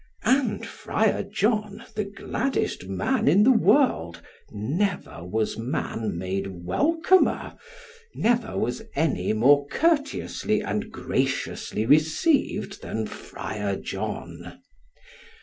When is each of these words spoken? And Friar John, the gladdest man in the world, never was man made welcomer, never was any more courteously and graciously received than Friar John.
And 0.25 0.65
Friar 0.65 1.21
John, 1.21 1.85
the 1.93 2.05
gladdest 2.05 2.87
man 2.87 3.27
in 3.27 3.43
the 3.43 3.51
world, 3.51 4.19
never 4.51 5.23
was 5.23 5.59
man 5.59 6.17
made 6.17 6.65
welcomer, 6.65 7.55
never 8.15 8.57
was 8.57 8.81
any 8.95 9.31
more 9.33 9.67
courteously 9.67 10.61
and 10.61 10.91
graciously 10.91 11.85
received 11.85 12.81
than 12.81 13.05
Friar 13.05 13.75
John. 13.75 14.59